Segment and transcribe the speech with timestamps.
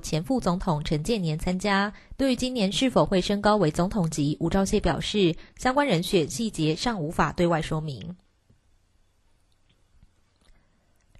[0.00, 1.92] 前副总统陈建年参加。
[2.16, 8.16] 对于今年是否会升高为总统级，吴钊燮表示，相关人选细节尚无法对外说明。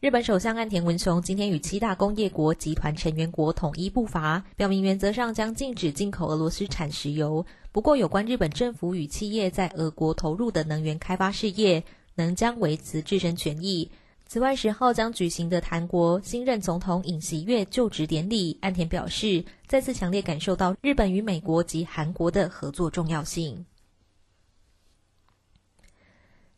[0.01, 7.45] 日本首相岸田文雄今天与七大工业国集团成员国统一步伐，表明原则上将禁止进口俄罗斯产石油。
[7.71, 11.85] 不过，有关日本政府与企业在俄国投入的能源开发事业，
[12.15, 13.91] 能将维持自身权益。
[14.33, 23.67] 此外，十号将举行的韩国新任总统尹锡悦就职典礼，岸田表示，再次强烈感受到日本与美国及韩国的合作重要性。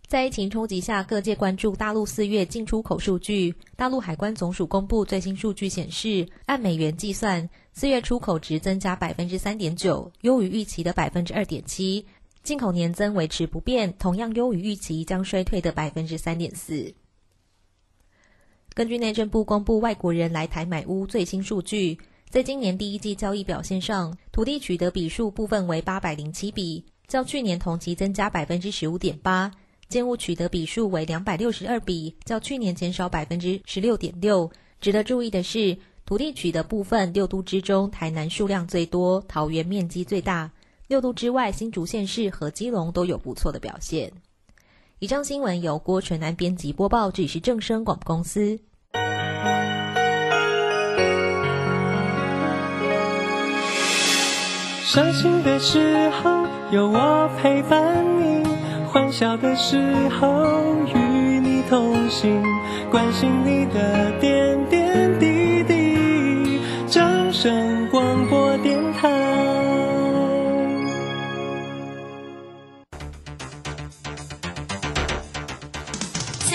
[0.07, 3.55] 在疫情冲击下，各界关注大陆四月进出口数据。
[3.75, 12.05] 大陆海关总署公布最新数据显示，按美元计算，四月出口值增加百分之三点九，优于预期的百分之二点七；
[12.43, 16.93] 进口年增维持不变，同样优于预期将衰退的百分之三点四。
[18.75, 21.99] 根据内政部公布外国人来台买屋最新数据，
[22.31, 29.51] 在今年第一季交易表现上，土地取得笔数部分为八百零七笔，较去年同期增加百分之十五点八。
[29.89, 34.51] 建物取得笔数为两百六十二笔，较去年减少百分之十六点六。
[34.81, 35.77] 值得注意的是，
[36.07, 40.51] 土地取得部分，六都之中，台南数量最多，桃园面积最大。
[40.89, 44.11] 六都之外，新竹县市和基隆都有不错的表现。
[45.03, 48.61] 以上新闻由郭纯南编辑播报，这里是正声广播公司。
[54.85, 58.47] 伤心的时候，有我陪伴你。
[58.87, 59.77] 欢笑的时
[60.21, 62.41] 候与你同行，
[62.89, 66.61] 关心你的点点滴滴。
[66.87, 67.89] 掌声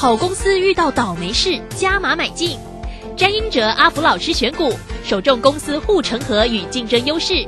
[0.00, 2.56] 好公司遇到倒霉事，加码买进。
[3.18, 4.72] 詹英哲阿福老师选股，
[5.04, 7.46] 首重公司护城河与竞争优势。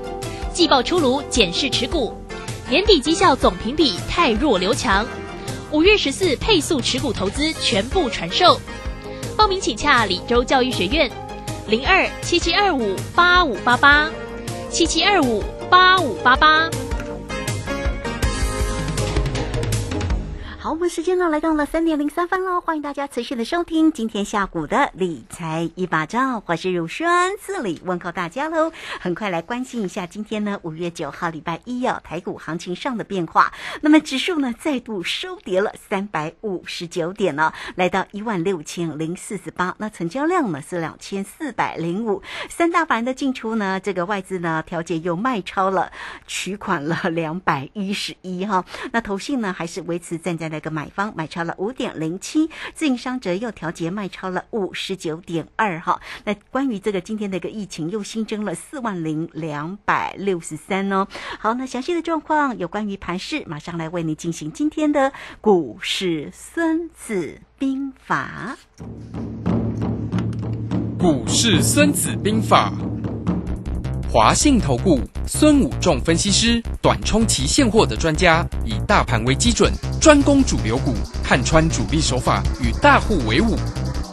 [0.53, 2.15] 季报出炉，检视持股，
[2.69, 5.07] 年底绩效总评比太弱留强。
[5.71, 8.61] 五月十四配速持股投资全部传授，
[9.35, 11.11] 报名请洽李州教育学院，
[11.69, 14.11] 零二七七二五八五八八，
[14.69, 16.69] 七七二五八五八八。
[20.63, 28.71] 好，我们时间呢来到了三点零三分喽，欢迎大家持续的收听今天下午的理财一把照，我是乳酸，这里问候大家喽。
[29.01, 33.53] 很快来关心一下今天呢五月九号礼拜一哦，台股行情上的变化。
[33.81, 39.75] 那么指数呢再度收跌了三百五十九点呢，来到一万六千零四十八。
[39.79, 42.23] 那成交量呢是两千四百零五。
[42.49, 45.91] 三大盘的进出呢，这个外资呢调节又卖超了，
[46.29, 48.65] 取款了两百一十一哈。
[48.93, 50.52] 那投信呢还是维持站在。
[50.53, 55.99] 那个买方买超了五点零七，自营商则又调节卖超了五十九点二哈。
[56.25, 61.09] 那关于这个今天的一个疫情，又新增了四万零两百六十三哦。
[61.41, 68.57] 好，那详细的状况有关于盘市，马上来为你进行今天的股市孙子兵法。
[70.99, 72.73] 股市孙子兵法。
[74.09, 83.57] 华信投顾孙武仲分析师，短冲期现货的专家，以大盘为基准，专攻主流股，看穿主力手法，与大户为伍。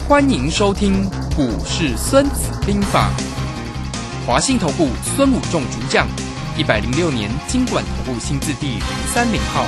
[0.07, 1.03] 欢迎收听
[1.35, 3.09] 股市孙子兵法。
[4.23, 6.07] 华信投顾孙武仲主讲，
[6.55, 9.65] 一百零六年经管投顾新字第零三零号。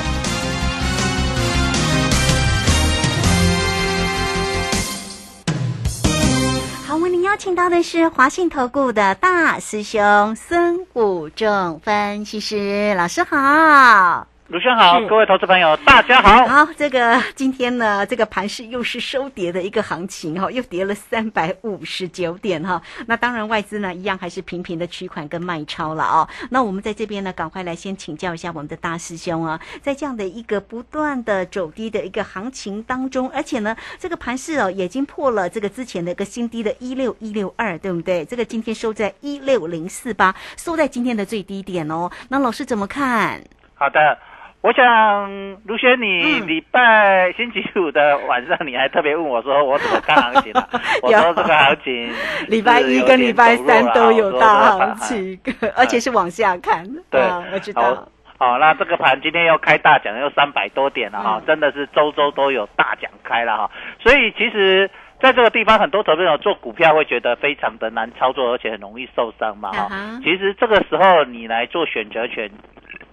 [6.86, 14.28] 好，为您邀请到的是华信投顾的大师兄孙武仲分析师老师好。
[14.52, 16.46] 卢兄好，各位投资朋友，大家好。
[16.46, 22.82] 好，这个今天呢，这个盘市又是收跌的一个行情哈，又跌了三百五十九点哈。
[23.08, 26.28] 那当然外资呢，一样还是频频的取款跟卖超了哦。
[26.50, 38.26] 那我们在这边呢，赶快来先请教一下我们的大师兄啊，在这样的一个不断的走低的一个行情当中，而且呢，这个盘市哦，已经破了这个之前的一个新低的一六一六二，对不对？
[38.26, 42.12] 这个今天收在一六零四八，收在今天的最低点哦。
[42.28, 43.42] 那老师怎么看？
[43.76, 44.18] 好的。
[44.62, 50.68] 我想卢轩，你嗯礼拜星期五的晚上，你还特别问我说我怎么看行情啊？
[51.02, 52.14] 我说这个行情
[52.48, 54.96] 礼拜一跟礼拜三都有大行。
[54.98, 55.40] 情，
[55.76, 56.88] 而且是往下看。
[57.10, 58.08] 对啊我知道。
[58.38, 63.72] 好，那这个盘今天又开大奖，又三百多点了哈，嗯真的是周周都有大奖开了哈。
[64.00, 69.84] 所以其实在这个地方，很多投资者做股票会觉得非常的难操作，而且很容易受伤嘛哈。
[69.84, 72.50] 啊哈其实这个时候你来做选择权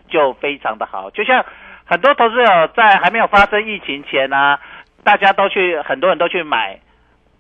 [0.09, 1.45] 就非常的好，就像
[1.85, 4.59] 很多投资者在还没有发生疫情前啊，
[5.05, 6.79] 大家都去，很多人都去买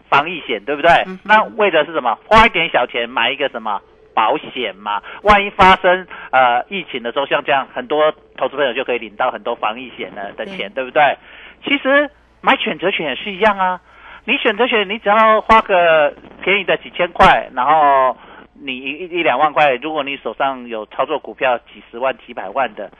[0.09, 0.91] 防疫险，对不对？
[1.06, 2.19] 嗯那为的是什么？
[2.26, 3.81] 花一点小钱买一个什么？
[4.15, 11.17] 保险嘛，万一发生呃疫情的时候，像这样，很多投资朋友就可以领到很多防疫险的的钱，对不对？
[11.64, 12.11] 其实
[12.41, 13.81] 买选择权也是一样啊，
[14.25, 16.12] 你选择权你只要花个
[16.43, 18.17] 便宜的几千块，然后
[18.60, 22.90] 你一一两万块，如果你手上有操作股票几十万、几百万的，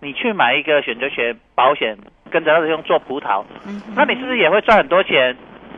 [0.00, 1.96] 你去买一个选择权保险，
[2.30, 5.36] 跟着他用做葡萄，嗯那你是不是也会赚很多钱？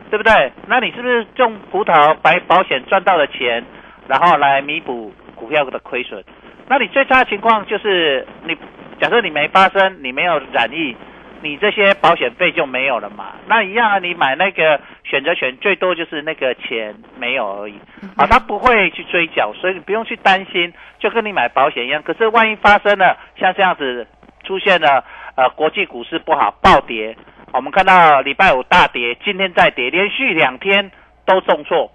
[0.09, 0.51] 对不对？
[0.67, 3.63] 那你是不是用葡萄白保险赚到的钱，
[4.07, 6.23] 然后来弥补股票的亏损？
[6.67, 8.57] 那你最差的情况就是你
[8.99, 10.95] 假设你没发生，你没有染疫，
[11.41, 13.33] 你这些保险费就没有了嘛。
[13.47, 17.79] 那一样啊，你买那个选择权，最多就是那个钱没有而已
[18.17, 22.03] 啊，他不会去追缴，所以你不用去担心，就跟你买保险一样。
[22.03, 24.07] 可是万一发生了像这样子
[24.43, 25.03] 出现了
[25.35, 27.15] 呃国际股市不好暴跌，
[27.53, 30.91] 我们看到礼拜五大跌，今天再跌，连续两天
[31.25, 31.91] 都重挫。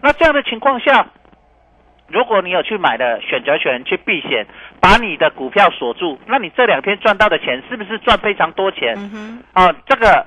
[0.00, 1.06] 那这样的情况下，
[2.12, 4.46] 如果你有去买的选择权去避险，
[4.80, 8.94] 把你的股票锁住，那你这两天赚到的钱是不是赚非常多钱？
[8.96, 10.26] 嗯哼，哦，这个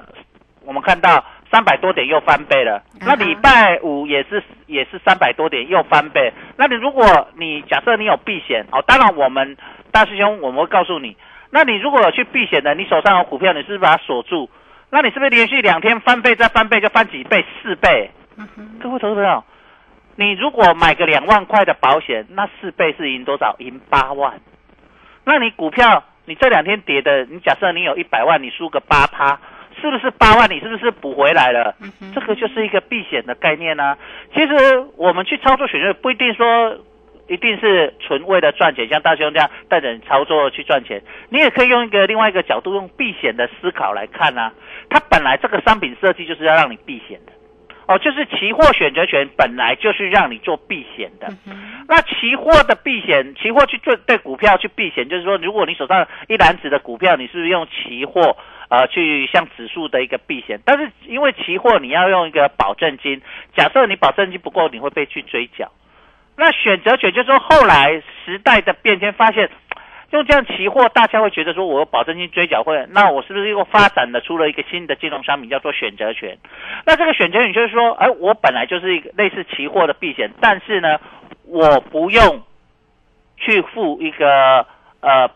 [0.66, 2.82] 我们看到三百多点又翻倍了。
[2.96, 6.34] 嗯那礼拜五也是也是三百多点又翻倍。
[6.58, 9.56] 那你如果你假设你有避险哦，当然我们
[9.92, 11.16] 大师兄我们会告诉你，
[11.52, 14.50] 那你如果有去避险的，你手上有股票，你是不是把它锁住？
[14.90, 18.10] 那你是不是连续两天翻倍再翻倍就翻几倍四倍？
[18.38, 19.44] 嗯哼，各位投资朋友，
[20.16, 23.56] 你如果买个两万块的保险，那四倍是赢多少？
[23.60, 24.40] 赢八万。
[25.26, 29.40] 那你股票，你这两天跌的，你假设你有一百万，你输个八趴，
[29.82, 30.50] 是不是八万？
[30.50, 31.76] 你是不是补回来了？
[32.14, 33.98] 这个就是一个避险的概念呢、
[34.34, 36.78] 其实我们去操作选择，不一定说
[37.28, 41.02] 一定是纯为了赚钱，像大兄这样带着你操作去赚钱。
[41.30, 44.54] 你也可以用一个另外一个角度，用避险的思考来看啊。
[44.90, 47.32] 它本来这个商品设计就是要让你避险的，
[47.88, 51.28] 哦，就是期货选择权本来就是让你做避险的。
[51.46, 58.36] 嗯，那期货的避险，期货去做对股票去避险，就是说，如果你手上一篮子的股票，你是不是用期货
[58.70, 60.60] 呃去像指数的一个避险？
[60.66, 63.22] 但是因为期货你要用一个保证金，
[63.56, 65.72] 假设你保证金不够，你会被去追缴。
[66.38, 69.50] 那选择权就是说，后来时代的变迁，发现
[70.12, 76.38] 用这样期货，大家会觉得说，我有保证金追缴会，那我是不是又发展了出了一个新的金融商品，叫做选择权？
[76.86, 81.00] 那这个选择权就是说，哎，我本来就是一个类似期货的避险，但是呢，
[81.46, 82.44] 我不用
[83.38, 84.66] 去付一个
[85.02, 85.30] 呃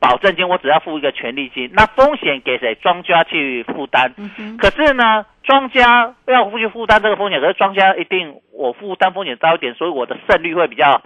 [0.00, 1.70] 保证金，我只要付一个权利金。
[1.72, 2.74] 那风险给谁？
[2.74, 4.12] 庄家去负担。
[4.18, 11.00] 嗯，可是呢，庄家要去负担这个风险，可是庄家一定我负担风险高一点，所以我的胜率会比较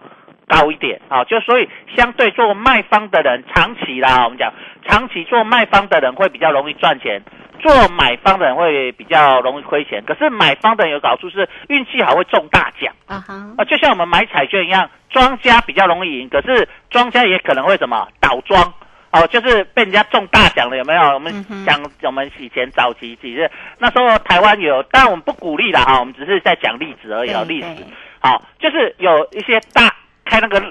[0.49, 1.25] 高一点啊。
[1.25, 4.53] 就所以相对做卖方的人，长期啦，我们讲
[4.87, 7.23] 长期做卖方的人会比较容易赚钱，
[7.61, 10.03] 做买方的人会比较容易亏钱。
[10.07, 12.93] 可是买方的人有个好处是运气好会中大奖。
[13.07, 18.63] 啊哈，啊，就像我们买彩券一样，庄家比较容易赢，可是庄家也可能会什么倒庄
[19.11, 21.01] 哦，就是被人家中大奖了，有没有？
[21.15, 21.33] 我们
[21.67, 27.87] 讲我们以前早期几日那时候台湾有，但我们不鼓励啦啊，我们只是在讲例子而已哦，对历史对
[28.21, 29.91] 好，就是有一些大
[30.29, 30.63] 开那个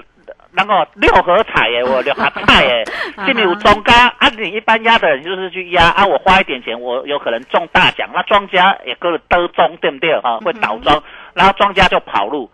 [0.52, 2.84] 那个六合彩耶，我 六合彩耶，
[3.26, 10.38] 心里有中家啊，你一般压的人就是去压啊，我花一点钱，我有可能中大奖，那庄家也跟着得中，对不对哈？
[10.38, 11.02] 会倒庄，
[11.34, 12.50] 然后庄家就跑路。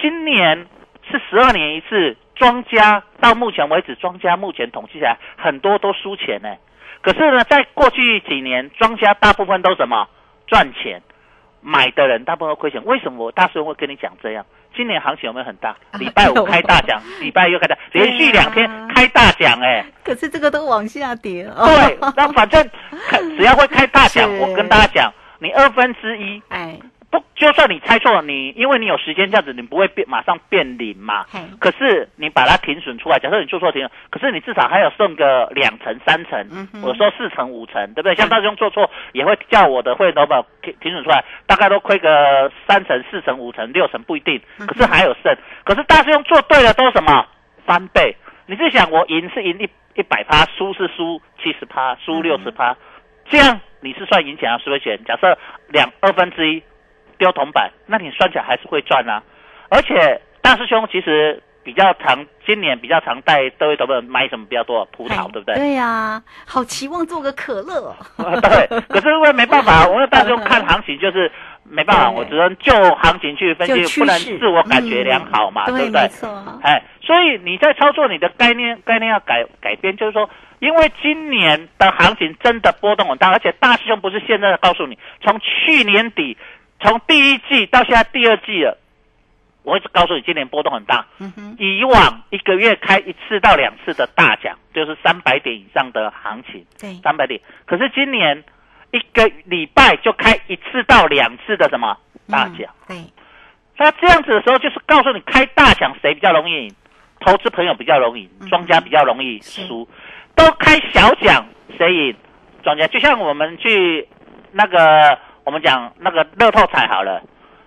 [0.00, 0.66] 今年
[1.08, 6.48] 是十二年一次，庄家到目前为止，庄家目前统计起来很多都输钱呢。
[7.02, 10.08] 可是呢，在过去几年，庄家大部分都什么
[10.46, 11.02] 赚钱，
[11.60, 12.84] 买的人大部分都亏钱。
[12.84, 14.44] 为什么我大师兄会跟你讲这样？
[14.74, 15.70] 今年行情有没有很大？
[15.90, 21.66] 啊礼拜五开大奖， 礼拜又开大，连续两天开大奖哎、可是这个都往下跌哦。
[21.66, 22.68] 对，那反正
[23.36, 26.78] 只要会开大奖，我跟大家讲，你二分之一哎，
[27.12, 31.26] 不，就算你猜错了，你因为你有时间价值，你不会变马上变零嘛。
[31.60, 38.14] 可是你把它停损出来，假设你做错停损，可是你至少还有剩个两成、三成，嗯我说四成、五成，对不对？
[38.14, 45.36] 像大兄做错，也会叫我的会员投保停停损出来，大概都亏个三成、四成、五成、六成不一定，可是还有剩。
[45.64, 47.26] 可是大师兄做对了都什么
[47.66, 48.16] 翻倍？
[48.46, 49.68] 你是想我赢是赢一
[50.00, 52.74] 一百趴，输是输七十趴，输六十趴，
[53.28, 54.98] 这样你是算赢钱还是输钱？
[55.04, 55.36] 假设
[55.68, 56.62] 两二分之一
[57.22, 59.22] 丢铜板，那你算起来还是会赚啊。
[59.70, 64.84] 而且大师兄其实比较常，今年比较常带各位投资人买什么比较多？
[64.86, 65.54] 葡萄，对不对？
[65.54, 67.94] 对呀、好期望做个可乐哦。
[68.16, 71.30] 啊 对，可是因为没办法，我们大师兄看行情就是
[71.62, 76.08] 没办法， 我只能就行情去分析，不能自我感觉良好嘛，嗯对不对没？
[76.08, 76.28] 错。
[76.64, 86.36] 哎，所以你在操作你的概念概念要改改变，就是说，因为今年的行情真的波动很大，而且大师兄不是现在告诉你，从去年底，
[86.82, 88.76] 从第一季到现在第二季了，
[89.62, 91.06] 我一直告诉你，今年波动很大。
[91.18, 97.40] 嗯，以往一个月开一次到两次的大奖，就是三百点以上的行情，对，三百点。
[97.64, 98.42] 可是今年
[98.90, 101.96] 一个礼拜就开一次到两次的什么
[102.28, 102.68] 大奖？
[102.88, 103.04] 嗯对，
[103.78, 106.74] 那这样子的时候，就是告诉你开大奖谁比较容易赢，
[107.20, 109.88] 投资朋友比较容易庄家比较容易是输。
[110.34, 111.46] 都开小奖
[111.78, 112.16] 谁赢？
[112.62, 114.08] 庄家就像我们去
[114.52, 117.22] 那个我们讲那个乐透彩好了。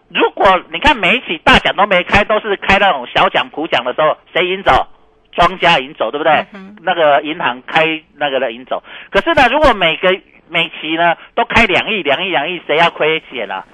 [0.10, 4.88] 如果你看每一起大奖都没开，都是开那种小奖普奖的时候，谁赢走？
[5.32, 6.46] 庄家赢走，对不对？
[6.54, 8.82] 嗯那个银行开那个的赢走。
[9.12, 10.10] 可是呢，如果每个
[10.48, 13.66] 每期呢都开两亿、两亿、两亿，谁要亏钱啊？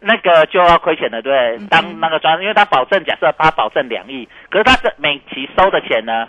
[0.00, 6.28] 那个就要亏钱了，对当那个庄，因为他保证，假设他保证两亿，可是他这每期收的钱呢，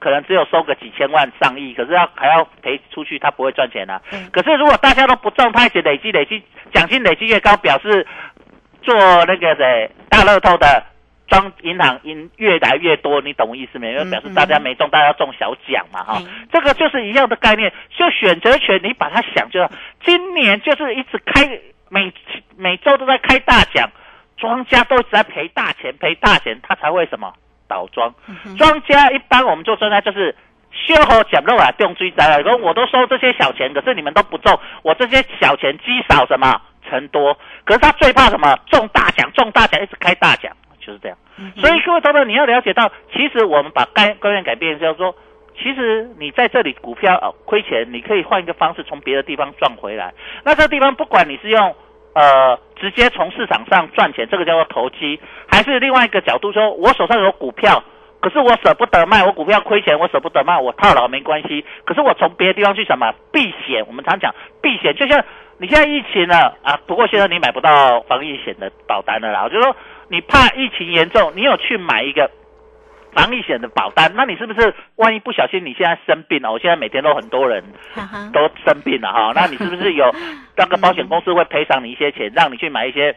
[0.00, 4.00] 可能只有收个几千万、上亿，可是要还要赔出去，他不会赚钱啊。
[4.12, 6.42] 嗯可是如果大家都不中，他一直累积累积，
[6.72, 8.06] 奖金累积越高，表示
[8.82, 8.94] 做
[9.26, 10.82] 那个谁大乐透的
[11.28, 14.00] 装银行赢越来越多，你懂我意思没有？
[14.00, 17.72] 因为表示大家没中，大家中小奖嘛，哈、嗯这个就是一样的概念。
[17.96, 19.70] 就选择权，你把它想就好，
[20.04, 21.46] 今年就是一直开，
[21.90, 22.12] 每
[22.56, 23.90] 每周都在开大奖，
[24.38, 27.32] 庄家都在赔大钱，赔大钱，他才会什么
[27.70, 28.12] 倒庄。
[28.26, 30.34] 嗯庄家一般我们就说呢就是。
[30.72, 32.40] 修好捡漏啊，用追灾了。
[32.44, 37.36] 说我都收这些小钱，可是你们都不中，我这些小钱积少什么成多。
[37.64, 38.56] 可是他最怕什么？
[38.70, 41.18] 中大奖，中大奖，一直开大奖，就是这样。
[41.38, 45.12] 嗯所以各位投资，你要了解到，其实我们把概观念改变，就是说，
[45.60, 50.14] 其实你在这里股票哦亏钱，你可以换一个方式从别的地方赚回来。
[50.44, 51.74] 那这个地方不管你是用
[52.14, 57.84] 呃直接从市场上赚钱，这个叫做投机，还是另外一个角度说，我手上有股票。
[58.22, 61.64] 可是我舍不得卖，我股票亏钱，我舍不得卖，我套牢没关系。
[61.86, 63.82] 可是我从别的地方去什么避险？
[63.86, 65.24] 我们常讲避险，就像
[65.56, 69.44] 你现在疫情了啊，不过现在你买不到防疫险的保单了啦。
[69.44, 69.74] 我就说
[70.08, 72.30] 你怕疫情严重，你有去买一个
[73.12, 76.52] 防疫险的保单，那你是不是万一不小心你现在生病了？
[76.52, 77.62] 我现在每天都很多人
[78.32, 80.14] 都生病了哈， 那你是不是有
[80.56, 83.14] 那个保险公司会赔偿你一些钱，让你去买一些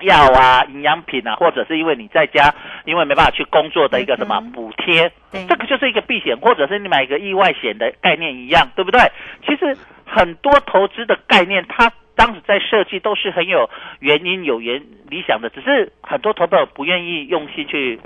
[0.00, 2.54] 药啊、营养品啊，或者是因为你在家
[2.84, 5.10] 因为没办法去工作的一个什么补贴？
[5.30, 9.00] 对，这个就是一个避险，或者是你买一个意外险的概念一样，对不对？
[9.46, 17.98] 其实很多投资的概念，它当时在设计都是很有原因、有原理想的，只是很多投资者不愿意用心去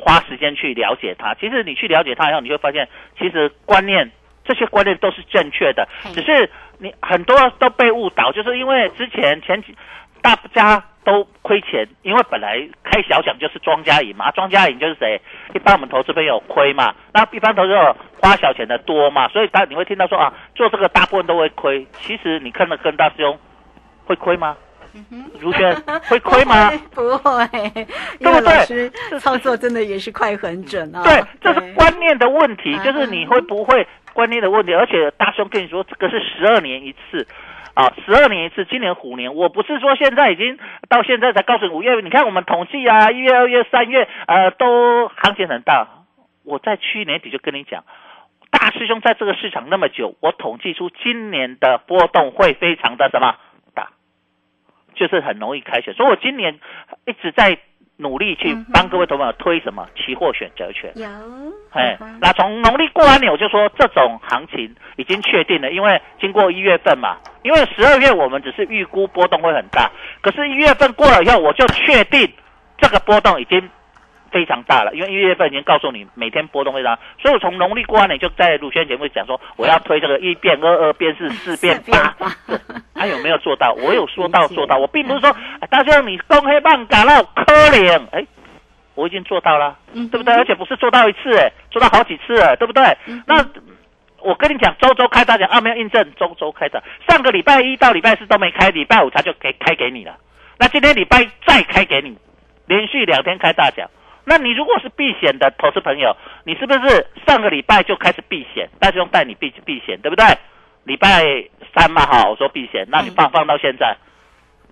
[0.00, 1.34] 花时间去了解它。
[1.34, 2.88] 其实你去了解它以后，你会发现，
[3.18, 4.10] 其实观念
[4.44, 9.76] 这些观念都是正确的，只是你很多都被误导，就是因为之前前几
[10.22, 15.20] 大家都亏钱，因为本来开小奖就是庄家赢嘛，庄家赢就是谁？
[15.54, 21.86] 一般我们投资朋友亏嘛，那一般投资者花小钱的多嘛，所以当你会听到说啊，做这个大部分都会亏。
[21.92, 23.38] 其实你看的跟大师兄
[24.04, 24.56] 会亏吗？
[25.38, 25.74] 如轩
[26.08, 26.70] 会亏吗？
[26.94, 27.44] 不会，
[28.18, 31.02] 因对不对为老师操作真的也是快很准啊。
[31.02, 34.72] 对，这是观念的问题，嗯就是你会不会观念的问题。
[34.74, 37.26] 而且大兄跟你说，这个是十二年一次。
[37.72, 45.86] 啊，十二年一次，今年虎年，我不是说现在已经到现在才告诉你五月，你看我们统计啊，一月、二月、三月，呃，都行情很大。
[46.44, 47.84] 我在去年底就跟你讲，
[48.50, 53.38] 大师兄在这个市场那么久，我统计出今年的波动会非常的什么大，
[54.94, 55.94] 就是很容易开选。
[55.94, 56.58] 所以我今年
[57.06, 57.58] 一直在
[57.96, 60.90] 努力去帮各位投朋友推什么期货选择权。
[60.94, 61.06] 有，
[61.70, 69.90] 哎那从农历过完年，我就说这种行情已经确定了，因为经过一月份嘛，因为十二月我们只是预估波动会很大，
[70.22, 72.32] 可是一月份过了以后，我就确定
[72.78, 73.68] 这个波动已经
[74.30, 82.14] 非常大了，因为一月份已经告诉你每天波动非常大，所以我从农历过完年就在鲁轩节目讲说，我要推这个一变二，二变四，四变八。
[82.94, 83.72] 他有没有做到？
[83.72, 88.26] 我有说到做到，我并不是说，哎大兄你公黑棒感到可怜，哎，
[88.94, 90.34] 我已经做到了，嗯对不对？
[90.34, 92.84] 而且不是做到一次，哎，做到好几次，哎，对不对？
[93.26, 93.44] 那
[94.18, 100.16] 我跟你讲，周周开大奖，啊，没有印证，周周开的，上个礼拜一到礼拜四都没开，礼拜五他就给开给你了。
[100.58, 102.18] 那今天礼拜再开给你，
[102.66, 103.88] 连续两天开大奖，
[104.24, 108.68] 那你如果是避险的投资朋友，你是不是上个礼拜就开始避险？
[108.78, 110.24] 大兄带你避避险，对不对？
[110.84, 111.22] 礼拜
[111.74, 113.96] 三嘛，哈，我说避险，那你放放到现在，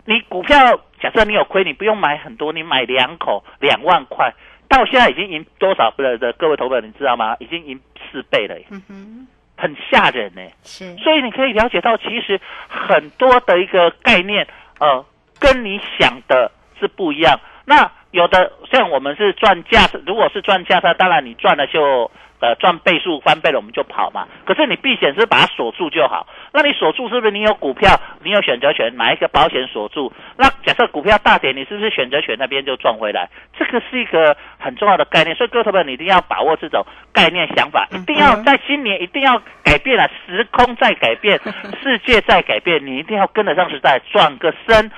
[0.06, 0.56] 你股票
[1.00, 4.32] 假设你有亏，你不用买很多，你买两口两万块，
[4.68, 7.36] 到现在已经赢多少的的各位投资者，你知道吗？
[7.40, 7.78] 已经赢
[8.10, 9.26] 四倍了耶，嗯哼，
[9.56, 10.42] 很吓人呢。
[10.62, 14.46] 是，所以你可以了解到，其实很多的一个概念，
[14.80, 15.04] 呃，
[15.38, 16.50] 跟你想的
[16.80, 17.38] 是不一样。
[17.66, 22.10] 那有的像我们是赚价，如果是赚价差，当然你赚了就
[22.40, 24.26] 呃赚倍数翻倍了，我们就跑嘛。
[24.46, 26.26] 可是你避险是把它锁住就好。
[26.52, 30.10] 那你锁住是不是你有股票，你有选择权，买一个保险锁住？
[30.36, 33.28] 那假设股票大跌，你是不是选择权那边就赚回来？
[33.58, 41.38] 这个是一个很重要的概念，所以各位朋友你一定要把握这种概念想法，一定要在新年一定要改变了，时空在改变，
[41.82, 44.90] 世界在改变，你一定要跟得上时代，转个身，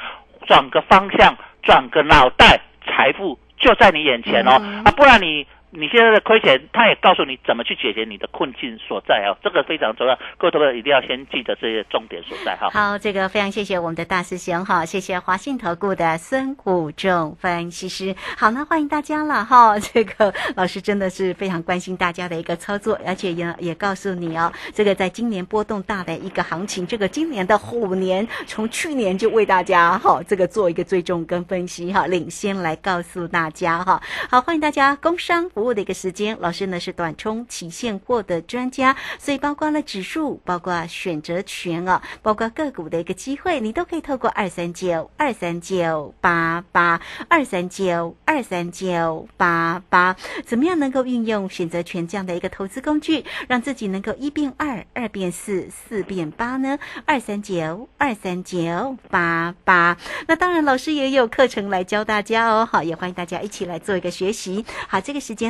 [0.46, 2.60] 转个方向，转个脑袋，
[2.90, 5.46] 财富就在你眼前哦，啊，不然你。
[5.72, 12.68] 你现在的亏钱，他也告诉你怎么去解决你的困境所在哦，这个非常重要，各位同学一定要先记得这些重点所在哈。
[12.70, 18.16] 好，这个非常谢谢我们的大师兄哈，谢谢华信投顾的孙谷仲分析师。
[18.36, 34.02] 好，那欢迎大家了哈， 这个老师真的是非常关心大家的一个操作，而且也也告诉你哦，这个在今年波动大的一个行情，这个今年的虎年，从去年就为大家哈这个做一个追踪跟分析哈，领先来告诉大家哈。
[34.28, 35.48] 好，欢迎大家工商。
[35.60, 46.98] 服务的一个时间，老师呢是短冲期现货的专家，所以包括了指数，包括选择权啊，包括个股的一个机会，你都可以透过二三九二三九八八
[47.28, 56.78] 二三九二三九八八，怎么样能够运用选择权这样的一个投资工具，让自己能够一变二，二变四，四变八呢？
[57.04, 64.64] 二三九二三九八八，那当然老师也有课程来教大家哦，好，也欢迎大家一起来做一个学习。
[64.88, 65.49] 好，这个时间。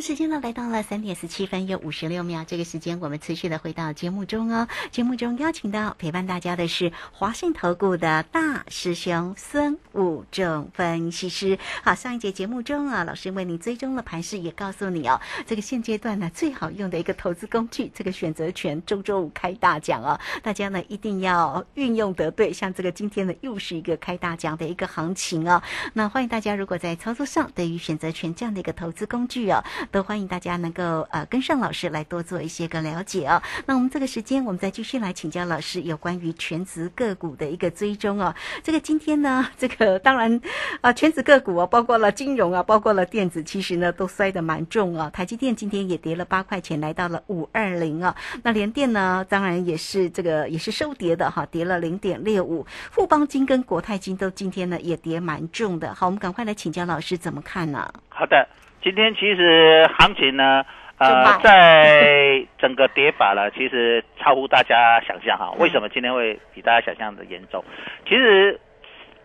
[0.00, 4.66] 时间呢来到了三点十七分又五十六秒，这个时间我们持续的回到节目中哦。
[4.90, 11.58] 节目中邀请到陪伴大家的是华信投顾的大师兄孙武正分析师。
[11.82, 22.52] 好，上一节节目中啊，老师为你追踪了盘势，也告诉你哦，这个现阶段呢最好用的一个投资工具，这个选择权周周五开大奖哦，大家呢一定要运用得对。
[22.52, 29.62] 像这个今天呢又是一个开大奖的一个行情哦，那欢迎大家如果在操作上对于选择权这样的一个投资工具哦。
[29.90, 33.42] 都欢迎大家能够呃跟上老师来多做一些个了解哦。
[33.66, 38.34] 那我们这个时间，我们再继续来请教老师有关于全职个股的一个追踪哦。
[38.62, 40.40] 这个今天呢，这个当然
[40.80, 45.10] 啊，全职个股啊，包括了金融啊，包括了电子，其实呢都摔得蛮重啊。
[45.10, 48.14] 台积电今天也跌了八块钱，来到了五二零啊。
[48.42, 52.66] 那联电呢，当然也是这个也是收跌的哈，跌了零点六五。
[52.90, 55.94] 富邦金跟国泰金都今天呢也跌蛮重的。
[55.94, 57.92] 好，我们赶快来请教老师怎么看呢？
[58.08, 58.48] 好的。
[58.82, 60.64] 今天其实行情呢，
[60.98, 65.52] 呃，在整个跌法呢， 其实超乎大家想象哈。
[65.58, 67.62] 为什么今天会比大家想象的严重？
[68.08, 68.58] 其实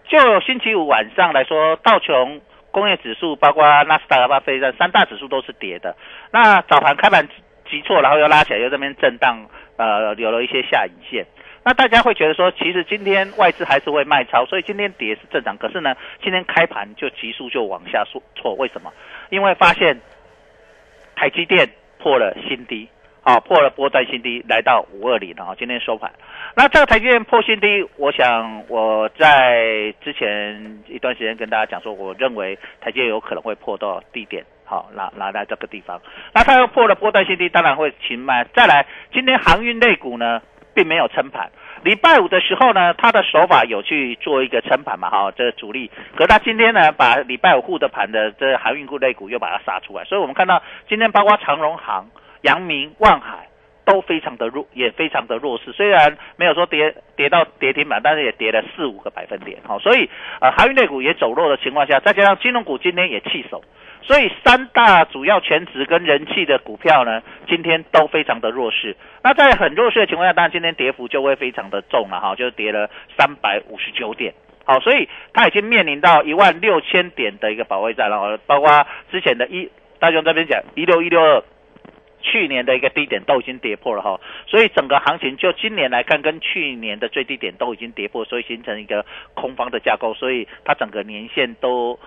[0.08, 2.42] 就星期五晚上来说，道琼
[2.72, 5.96] 工业指数，包括纳斯达克、巴菲特三大指数都是跌的。
[6.32, 7.28] 那早盘开盘
[7.70, 11.26] 急挫，然后又拉起来，又这边震荡，呃，有了一些下影线。
[11.64, 15.58] 那大家会觉得说，其实今天外资还是会卖超，所以今天跌是正常。
[15.58, 18.94] 可是呢，今天开盘就急速就往下挫，错为什么？
[19.30, 20.00] 因为发现
[21.16, 22.90] 台积电破了新低，
[23.24, 26.12] 啊，破了波段新低，来到五二零啊，今天收盘。
[26.56, 36.02] 那这个台积电破新低，我想我在之前一段时间跟大家讲说，我认为台积电有可能会破到低点，好，拿拿在这个地方。
[36.34, 38.46] 那它又破了波段新低，当然会停卖。
[38.54, 40.42] 再来，今天航运类股呢？
[40.76, 41.50] 并没有撑盘，
[41.86, 45.92] 礼拜五的时候呢，他的手法有去做一个撑盘嘛，哈，这主力。
[46.16, 52.10] 可他今天呢，把礼拜五护的盘的这航运股类股又把它杀出来，所以我们看到今天包括长荣行、
[52.42, 53.48] 阳明、万海
[53.86, 55.72] 都非常的弱，也非常的弱势。
[55.72, 59.60] 虽然没有说跌跌到跌停板，但是也跌了四五个百分点。
[59.66, 60.10] 好，所以
[60.42, 63.64] 呃，航运类股也走弱的情况下，再加上金融股今天也弃守，
[64.02, 68.98] 所以三大主要全值跟人气的股票呢，今天都非常的弱势。
[69.24, 74.34] 那在很弱势的情况下，当然今天跌幅就会非常的重了哈，就跌了三百五十九点。
[74.66, 79.70] 好，所以它已经面临到一万六千点的一个保卫战了，包括之前的一
[80.00, 81.44] 大雄这边讲一六一六二。
[82.26, 91.98] 去年的一个低点都已经跌破了哈，所以整个行情就今年来看，跟去年的最低点都已经跌破，所以形成一个空方的架构，所以它整个年限都。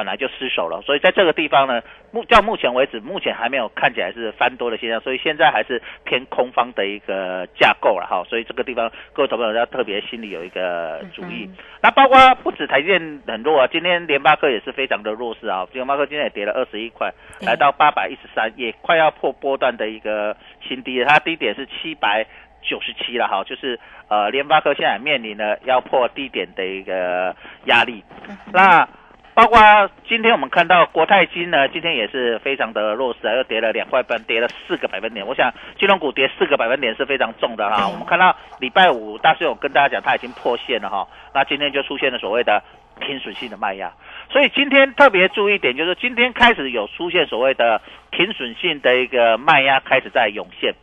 [0.00, 8.24] 本来就失守了，所以在这个地方呢，目到目前为止，目前还没有看起来是翻多的现象，所以现在还是偏空方的一个架构了哈。
[8.26, 11.50] 所以这个地方各位投朋友要特别心里有一个注意。
[11.82, 15.66] 那包括不止台电很弱啊，今天联发科也是非常的弱势啊。
[15.74, 20.34] 联发科今天也跌了二十一块，来到八百一十三，也快要破波段的一个
[20.66, 21.06] 新低了。
[21.06, 22.24] 它低点是七百
[22.62, 27.36] 九十七了哈，就是呃联发科现在面临了要破低点的一个
[27.66, 28.02] 压力。
[28.50, 28.88] 那
[29.32, 29.58] 包括
[30.06, 35.26] 今天我们看到国泰金呢，今天也是非常的弱势啊，又跌了两块半，跌了四个百分点。
[35.26, 37.88] 我想金融股跌四个百分点是非常重的哈。
[37.88, 41.06] 我们看到礼拜五大师有跟大家讲，它已经破线了哈。
[41.32, 42.62] 那今天就出现了所谓的
[43.00, 43.92] 停损性的卖压，
[44.30, 50.74] 所以今天特别注意一点，就是今天开始有出现所谓的停损性的一个卖压开始在涌现。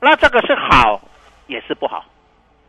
[0.00, 1.00] 那这个是好
[1.46, 2.04] 也是不好。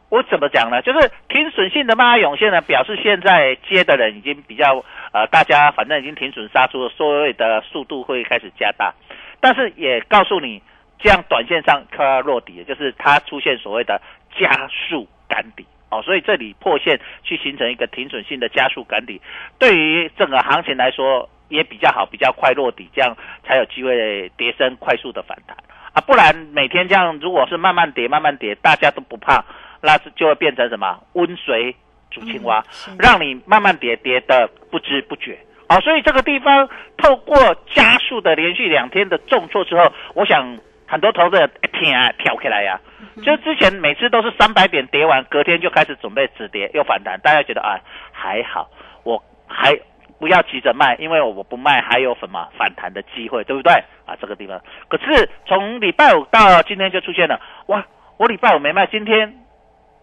[0.10, 0.82] 我怎么讲呢？
[0.82, 4.84] 就是停损性的卖压涌现呢，表示现在接的人已经比较。
[5.16, 8.94] 呃，大家反正已经停损杀出，所谓的速度会开始加大，
[9.40, 10.62] 但是也告诉你，
[11.00, 14.02] 这样短线上快要落底，就是它出现所谓的
[14.38, 19.22] 加速赶底哦，所以这里破线去形成一个停损性的加速赶底，
[19.58, 23.16] 对于整个行情来说也比较好，比较快落底，这样
[23.46, 25.56] 才有机会跌升快速的反弹
[25.94, 29.46] 啊，不然每天这样如果是慢慢跌慢慢跌，大家都不怕，
[29.86, 31.76] 那是就会变成什么温水。
[32.12, 32.64] 煮青蛙，
[32.98, 35.78] 让你慢慢跌，跌的不知不觉啊！
[35.82, 37.36] 所以这个地方透过
[37.74, 42.80] 加速的连续两天的重挫之后，我想很多投资人一天啊跳起来呀，
[43.22, 47.78] 就之前每次都是三百点跌完，隔天就开始准备止跌又反弹，大家觉得啊
[48.14, 48.70] 还好，
[49.04, 49.78] 我还
[50.18, 53.74] 不要急着卖，因为我不卖还有什么反弹的机会，对不对
[54.06, 54.16] 啊？
[54.22, 57.86] 这个地方可是从礼拜五到今天就出现了哇！
[58.18, 59.34] 我礼拜五没卖，今天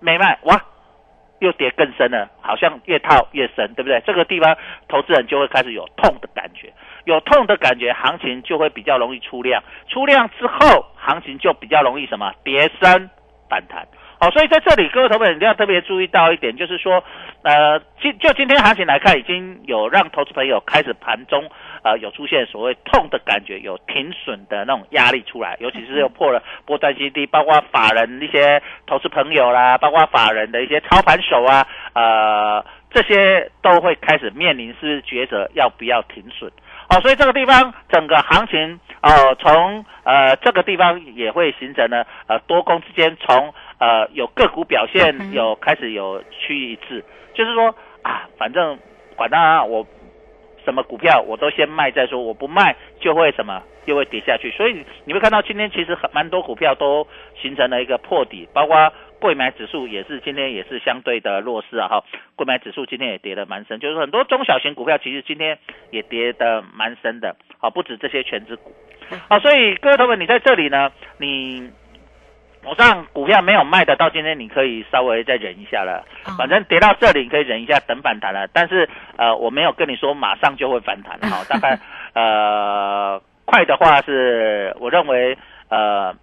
[0.03, 0.61] 没卖哇！
[1.39, 4.01] 又跌更深了，好像越套越深，对不对？
[4.07, 6.73] 这个地方投资人就会开始有痛的感觉，
[7.05, 13.11] 有痛的感觉，行情就会比较容易出量，出量之后，行情就比较容易什么跌升
[13.51, 13.85] 反弹。
[14.21, 17.03] 好，所以在这里各位投资人一定要特别注意到一点，就是说，
[17.43, 21.51] 呃，今就今天行情来看，已经有让投资朋友开始盘中。
[21.83, 36.53] 呃，有出现所谓痛的感觉，有停损的那种压力出来，尤其是又破了波段新低，包括法人一些投资朋友啦，包括法人的一些操盘手啊，呃，这些都会开始面临是抉择要不要停损。
[36.89, 48.79] 好，所以这个地方整个行情哦，从呃这个地方也会形成呢，呃多空之间从呃有个股表现有开始有趋于一致，就是说啊，反正
[49.17, 49.85] 管他我。
[50.65, 57.07] 什么股票我都先卖再说，我不卖就会什么又会跌下去，所以你会看到今天其实很蛮多股票都
[57.41, 62.05] 形成了一个破底，包括贵买指数也是今天也是相对的弱势啊哈，
[62.37, 65.59] 贵买指数今天也跌得蛮深，就是很多中小型股票其实今天
[65.91, 68.73] 也跌得蛮深的，好不止这些全指股，
[69.29, 71.71] 好，所以各位朋友你在这里呢，你。
[72.65, 76.05] 我上股票没有卖的，到今天你可以稍微再忍一下了。
[76.39, 78.47] 反正跌到这里，你可以忍一下，等反弹了。
[78.53, 81.45] 但是呃，我没有跟你说马上就会反弹 哈。
[81.49, 81.79] 大概
[82.15, 85.37] 呃快的话是，我认为
[85.71, 86.15] 呃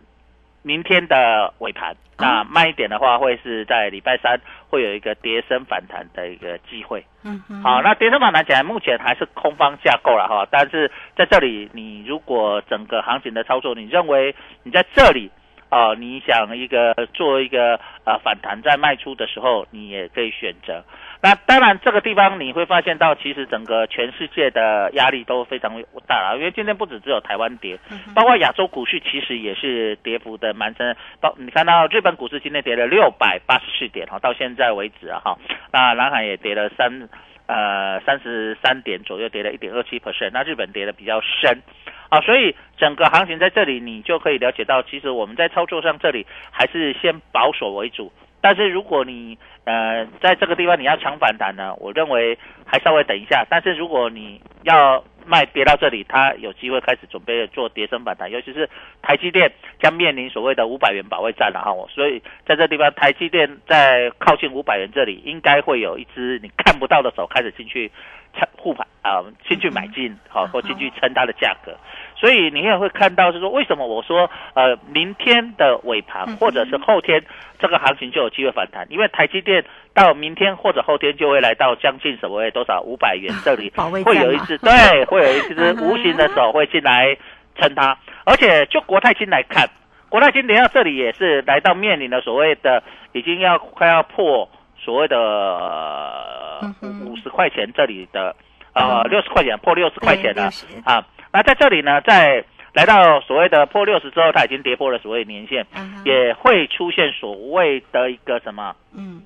[0.64, 1.96] 明天的尾盘。
[2.18, 7.06] 那慢一点的话，会是在礼拜三会有一个跌升反弹的一个机会。
[7.24, 7.62] 嗯嗯。
[7.64, 10.48] 好，那跌升反弹起来，目前还是空方架构了哈。
[10.50, 15.30] 但是在这里，你如果整个行情的操作，你认为你在这里。
[15.70, 20.84] 啊，你想一个做一个呃反弹，再卖出的时候，你也可以选择。
[21.22, 26.36] 那当然，这个地方你会发现到，其实整个全世界的压力都非常大啊。
[26.36, 27.78] 因为今天不止只有台湾跌，
[28.16, 30.96] 包括亚洲股市其实也是跌幅的蛮深。
[31.20, 35.38] 包你看到日本股市今天跌了六百八十四点哈，到现在为止啊哈。
[35.72, 37.10] 那南海也跌了三
[37.48, 40.32] 呃三十三点左右，跌了一点二七 percent。
[40.32, 41.62] 那日本跌的比较深。
[42.10, 53.46] 啊，所以整个行情在这里，你就可以了解到，其实我们在操作上这里还是先保守为主，但是如果你呃在这个地方你要抢反弹呢，我认为还稍微等一下。
[53.50, 58.68] 但是如果你要卖跌到这里，它有机会开始准备做跌升反弹，尤其是
[59.02, 61.74] 台积电将面临所谓的五百元保卫战了哈。
[61.90, 67.92] 所以在这地方，台积电在靠近五百元这里，应该会有一只你看不到的手开始进去
[68.34, 71.78] 撑护盘啊，进去买进好，或进去撑它的价格。
[72.20, 77.24] 所以你也会看到是说，为什么我说呃，明天的尾盘或者是后天
[77.58, 83.72] 这个行情就有机会反弹，因为台积电到明天或者后天就会来到将近所谓多少五百元这里，
[84.04, 87.16] 会有一只对，会有一只无形的手会进来
[87.56, 87.98] 撑它。
[88.26, 89.70] 而且就国泰金来看，
[90.10, 96.60] 国泰金连到这里也是来到面临了所谓的已经要快要破所谓的
[97.06, 98.36] 五十块钱这里的
[98.74, 100.52] 呃六十块钱破六十块钱了
[100.84, 101.06] 啊。
[101.32, 105.66] 那在这里呢，在来到所谓的破六十之后，它已经跌破了所谓年线，
[106.06, 108.76] 也会出现所谓的一个什么？
[108.96, 109.24] 嗯，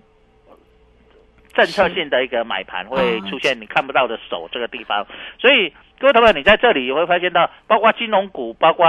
[1.53, 5.05] 政策性的一个买盘会出现你看不到的手这个地方。
[5.39, 8.87] 所以各位朋友，你在这里也会发现到，包括金融股，包括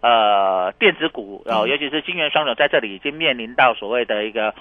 [0.00, 4.54] 呃电子股，然后尤其是金元双手在这里已经面临到所谓的一个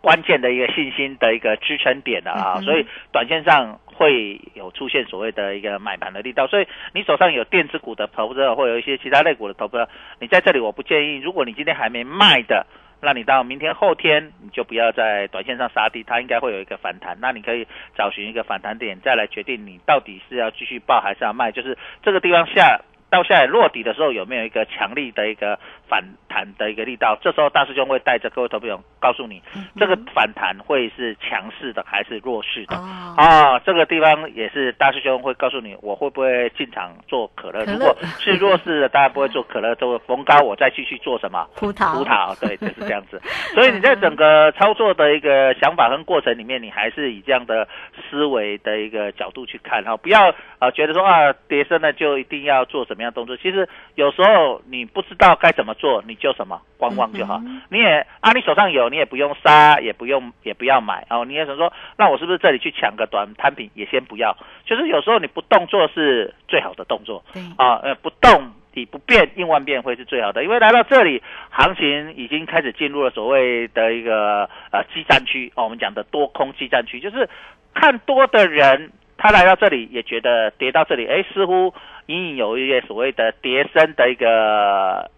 [0.00, 3.78] 关键的一个信心的一个支撑点了啊，所以短线上。
[3.98, 9.88] 会有出现所谓的一个买盘的力道，所以你手上有电子股的投资者，或有一些其他类股的投资者，
[10.20, 11.16] 你在这里我不建议。
[11.16, 12.66] 如果你今天还没卖的，
[13.00, 17.16] 那你到明天后天你就不要在短线上杀低，它应该会有一个反弹。
[17.22, 21.50] 那你可以找寻一个反弹点，再来决定你到底是要继续报还是要卖。
[21.50, 22.82] 就是这个地方下。
[23.08, 27.16] 到下来落底的时候，有没有一个强力的一个反弹的一个力道？
[27.22, 29.40] 这时候大师兄会带着各位投友告诉你，
[29.78, 32.74] 这个反弹会是强势的还是弱势的？
[32.76, 37.62] 啊，这个地方也是大师兄会告诉你，我会不会进场做可乐？
[37.64, 41.46] 如果是弱势的，当然不会做可乐，做逢高我再继续做什么？
[41.54, 43.22] 葡萄，葡萄，对，就是这样子。
[43.54, 47.68] 所以你在整个操作的一个想法跟过程里面，你还是以这样的
[48.10, 52.96] 思维的一个角度去看，哈，不要啊觉得说啊跌升了就一定要做什么。
[52.96, 53.36] 什么样动作？
[53.36, 57.40] 其实有时候你不知道该怎么做，你就什么观望就好。
[57.70, 61.24] 你也啊，你手上有，你也不用杀，也不用，也不要买哦。
[61.24, 63.70] 你也想说，那我是不是这里去抢个短摊品？
[63.74, 64.36] 也先不要。
[64.64, 67.24] 就是有时候你不动作是最好的动作。
[67.32, 70.42] 对啊，呃，不动你不变应万变会是最好的。
[70.42, 75.64] 因为来到这里，行情已经开始进入了所谓的一个呃激战区哦。
[75.64, 77.28] 我们讲的多空激战区，就是
[77.74, 78.90] 看多的人。
[79.18, 81.72] 他来到这里也觉得跌到这里，哎，似乎
[82.04, 85.10] 隐隐有一些所谓的跌升的一个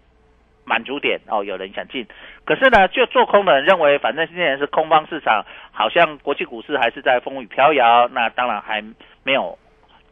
[0.68, 2.06] 满足点哦，有人想进。
[2.44, 8.84] 可是呢，就做空的人认为，反正现在是空方市场，好像国际股市还是在风雨飘摇，那当然还
[9.24, 9.58] 没有。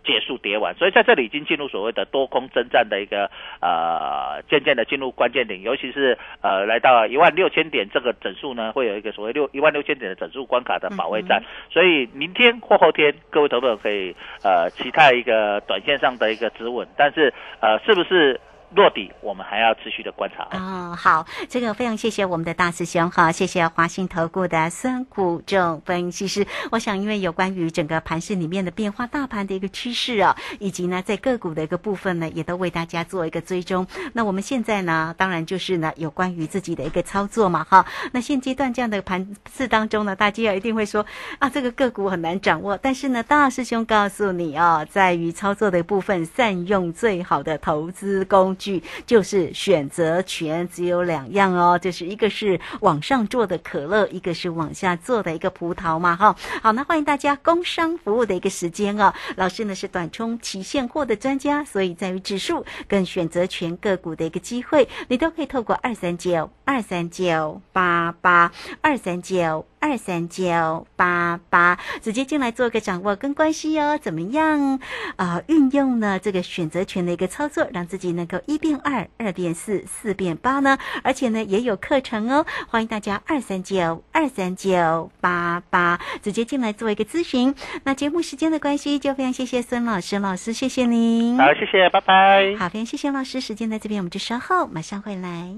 [0.07, 3.29] 结束跌完，所以在这里已经进入所谓的多空征战的一个
[3.61, 11.43] 呃，渐渐的进入关键点，尤其是呃来到一万六千点这个整数呢，会有一个所谓六一万六千点的整数关卡的保卫战，
[11.73, 14.15] 所以明天或后天各位投资者可以
[14.45, 18.41] 呃期待一个短线上的一个止稳，但是呃是不是？
[18.75, 20.95] 落底，我们还要持续的观察哦。
[20.97, 26.47] 好，这个非常谢谢我们的大师兄哈，谢谢华信投顾的孙谷正分析师。
[26.73, 33.87] 我想，因为有关于整个盘市里面的变化、大盘的一个趋势啊，以及呢在个股的一个部分呢，也都为大家做一个追踪。
[34.13, 37.87] 那我们现在呢，当然就是呢有关于自己的一个操作嘛哈。
[38.13, 41.07] 那现阶段这样的盘市当中呢，大家一定会说
[41.39, 42.77] 啊，这个个股很难掌握。
[42.77, 48.56] 但是呢，大师兄告诉你哦，在于操作的部分，善用最好的投资工。
[48.57, 56.35] 句就是选择权只有两样哦，就是一个是往上做的可乐，一个是往下做的一个葡萄嘛哈。
[56.63, 59.13] 好，那欢迎大家工商服务的一个时间哦。
[59.37, 69.67] 老师呢是短冲期现货的专家，所以在于指数跟选择权个股的一个机会，你都可以透过二三九二三九八八二三九。
[69.79, 74.81] 二三九八八，直接进来做个掌握跟关系哦，怎么样
[75.15, 75.41] 啊？
[75.47, 80.79] 运用呢这个选择权的一个操作，让自己能够一变二，二变四，四变八呢？
[81.03, 87.55] 而且呢也有课程哦，欢迎大家二三九二三九八八直接进来做一个咨询。
[87.85, 91.37] 那节目时间的关系，就非常谢谢孙老师，老师谢谢您。
[91.39, 92.57] 好，谢谢，拜拜。
[92.59, 95.49] 好，非常谢谢老师，时间在这边，我们就稍后马上回来。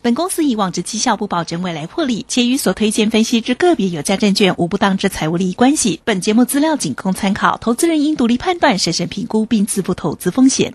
[0.00, 6.00] 本公司以往之绩效不保证未来获利，且与所推荐分析之个别有价证券无不当之财务利益关系。
[6.04, 10.74] 本节目资料仅供参考，投资人应独立判断、审慎评估并自负投资风险。